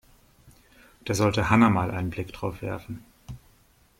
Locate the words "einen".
1.91-2.09